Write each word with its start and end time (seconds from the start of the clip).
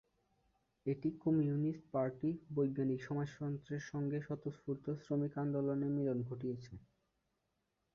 এই 0.85 0.95
communist 1.23 1.83
party 1.91 2.29
বৈজ্ঞানিক 2.55 2.99
সমাজতন্ত্রের 3.03 3.81
সংগে 3.91 4.19
স্বতঃস্ফূর্ত 4.21 4.85
শ্রমিক 5.03 5.33
আন্দোলনের 5.37 5.91
মিলন 5.97 6.17
ঘটিয়েছে। 6.29 6.73